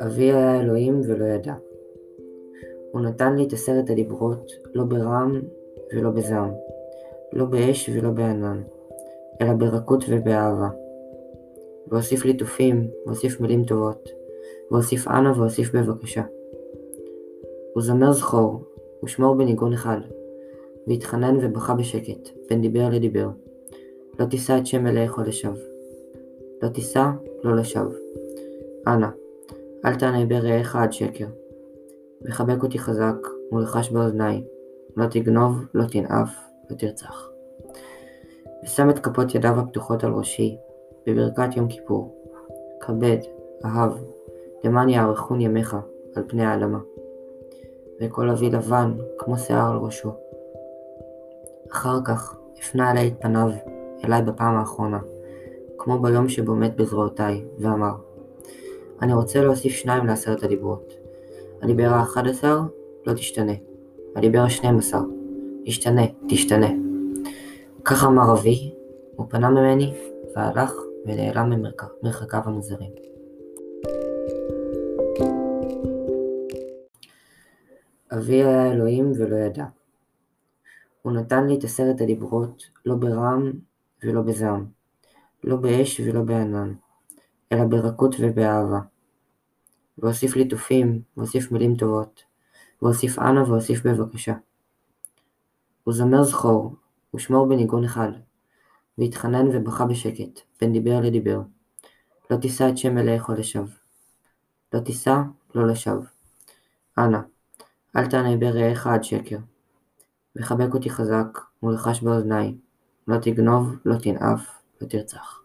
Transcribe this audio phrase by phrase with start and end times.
[0.00, 1.54] אבי היה אלוהים ולא ידע.
[2.92, 5.42] הוא נתן לי את עשרת הדיברות, לא ברעם
[5.94, 6.50] ולא בזעם,
[7.32, 8.62] לא באש ולא בענן,
[9.40, 10.68] אלא ברכות ובאהבה.
[11.88, 14.08] והוסיף ליטופים, והוסיף מילים טובות,
[14.70, 16.22] והוסיף אנא והוסיף בבקשה.
[17.74, 18.62] הוא זמר זכור,
[19.04, 20.00] ושמור בניגון אחד,
[20.86, 23.28] והתחנן ובכה בשקט, בין דיבר לדיבר.
[24.20, 24.86] לא תישא את שם
[25.16, 25.54] עוד לשווא.
[26.62, 27.04] לא תישא,
[27.44, 27.92] לא לשווא.
[28.86, 29.06] אנא,
[29.86, 31.26] אל תענה ברעך עד שקר.
[32.24, 33.16] וחבק אותי חזק,
[33.52, 34.44] ולחש באוזניי,
[34.96, 36.30] לא תגנוב, לא תנאף,
[36.70, 37.28] לא תרצח.
[38.64, 40.56] ושם את כפות ידיו הפתוחות על ראשי,
[41.06, 42.14] בברכת יום כיפור.
[42.80, 43.18] כבד,
[43.64, 43.92] אהב,
[44.64, 45.76] למען יארכון ימיך
[46.16, 46.78] על פני האדמה.
[48.00, 50.10] וכל אבי לבן, כמו שיער על ראשו.
[51.72, 53.48] אחר כך הפנה אליי את פניו,
[54.04, 55.00] אליי בפעם האחרונה,
[55.78, 57.94] כמו ביום שבו מת בזרועותיי, ואמר,
[59.04, 60.92] אני רוצה להוסיף שניים לעשרת הדיברות.
[61.62, 62.60] הדיבר האחד עשר
[63.06, 63.52] לא תשתנה.
[64.16, 65.00] הדיבר השנים עשר
[65.64, 66.66] ישתנה, תשתנה.
[67.84, 68.74] כך אמר אבי,
[69.16, 69.94] הוא פנה ממני,
[70.36, 70.72] והלך
[71.06, 72.90] ונעלם ממרחקיו המוזרים.
[78.12, 79.64] אבי היה אלוהים ולא ידע.
[81.02, 83.52] הוא נתן לי את עשרת הדיברות, לא ברעם
[84.04, 84.66] ולא בזעם,
[85.44, 86.72] לא באש ולא בענן,
[87.52, 88.80] אלא ברכות ובאהבה.
[89.98, 92.22] והוסיף ליטופים, והוסיף מילים טובות,
[92.82, 94.34] והוסיף אנא והוסיף בבקשה.
[95.84, 96.74] הוא זמר זכור,
[97.14, 98.12] ושמור בניגון אחד,
[98.98, 101.40] והתחנן ובכה בשקט, בין דיבר לדיבר.
[102.30, 103.66] לא תישא את שם מלאך עוד לשווא.
[104.72, 105.16] לא תישא,
[105.54, 106.04] לא לשווא.
[106.98, 107.18] אנא,
[107.96, 109.38] אל תענה ברעך עד שקר.
[110.36, 112.54] וחבק אותי חזק, ולחש באוזניי,
[113.08, 114.40] לא תגנוב, לא תנאף,
[114.80, 115.40] לא תרצח.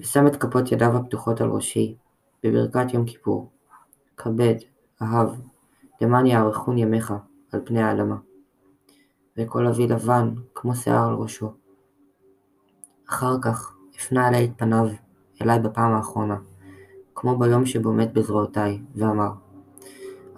[0.00, 1.96] ושם את כפות ידיו הפתוחות על ראשי,
[2.42, 3.50] בברכת יום כיפור.
[4.16, 4.54] כבד,
[5.02, 5.28] אהב,
[6.00, 7.14] למען יארכון ימיך
[7.52, 8.16] על פני האדמה.
[9.36, 11.52] וכל אבי לבן, כמו שיער על ראשו.
[13.08, 14.86] אחר כך הפנה אליי את פניו,
[15.42, 16.36] אליי בפעם האחרונה,
[17.14, 19.30] כמו ביום שבו מת בזרועותיי, ואמר,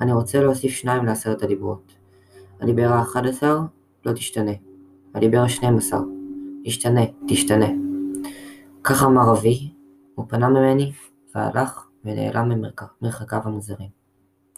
[0.01, 1.93] אני רוצה להוסיף שניים לעשרת הדיברות.
[2.61, 3.61] הדיבר האחד עשר
[4.07, 4.53] לא תשתנה.
[5.15, 6.01] הדיבר השנים עשר
[6.65, 7.67] ישתנה, תשתנה.
[8.85, 9.73] כך אמר אבי,
[10.15, 10.93] הוא פנה ממני,
[11.35, 12.49] והלך ונעלם
[13.01, 14.02] ממרחקיו המוזרים.